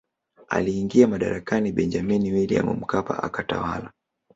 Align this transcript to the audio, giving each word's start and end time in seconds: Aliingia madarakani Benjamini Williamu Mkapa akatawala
Aliingia 0.49 1.07
madarakani 1.07 1.71
Benjamini 1.71 2.31
Williamu 2.31 2.73
Mkapa 2.73 3.23
akatawala 3.23 3.91